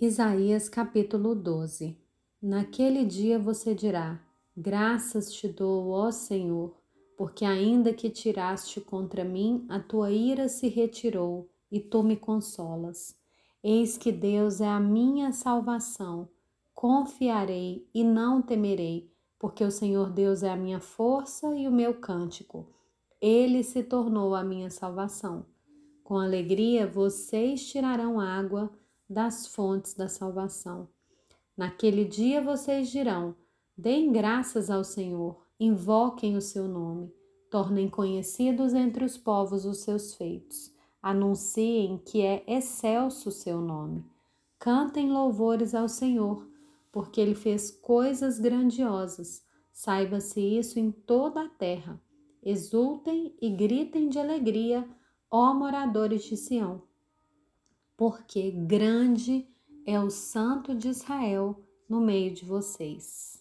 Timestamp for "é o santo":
59.84-60.72